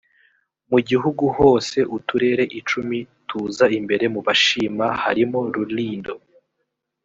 mu 0.71 0.79
gihugu 0.89 1.25
hose 1.37 1.77
uturere 1.97 2.43
icumi 2.59 2.97
tuza 3.27 3.65
imbere 3.79 4.05
mu 4.13 4.19
bashima 4.27 4.85
harimo 5.03 5.39
rulindo 5.53 6.15